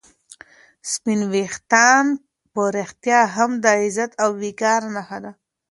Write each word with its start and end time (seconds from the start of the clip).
سپین 0.91 1.19
ویښتان 1.33 2.05
په 2.53 2.61
رښتیا 2.77 3.19
هم 3.35 3.51
د 3.63 3.65
عزت 3.81 4.11
او 4.23 4.29
وقار 4.43 4.81
نښه 4.95 5.17
ده. 5.23 5.31